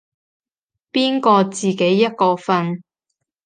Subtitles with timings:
[0.91, 2.81] 邊個自己一個瞓